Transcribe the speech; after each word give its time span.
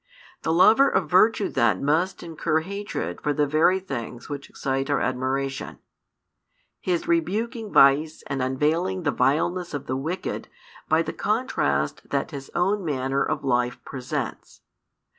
The 0.41 0.51
lover 0.51 0.89
of 0.89 1.07
virtue 1.11 1.47
then 1.47 1.85
must 1.85 2.23
incur 2.23 2.61
hatred 2.61 3.21
for 3.21 3.33
the 3.33 3.45
very 3.45 3.79
things 3.79 4.29
which 4.29 4.49
excite 4.49 4.89
our 4.89 4.99
admiration 4.99 5.77
his 6.79 7.07
rebuking 7.07 7.71
vice 7.71 8.23
and 8.25 8.41
unveiling 8.41 9.03
the 9.03 9.11
vileness 9.11 9.75
of 9.75 9.85
the 9.85 9.95
wicked 9.95 10.47
by 10.89 11.03
the 11.03 11.13
contrast 11.13 12.09
that 12.09 12.31
his 12.31 12.49
own 12.55 12.83
manner 12.83 13.23
of 13.23 13.43
life 13.43 13.77
presents. 13.85 14.61